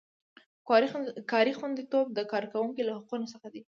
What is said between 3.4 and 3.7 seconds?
دی.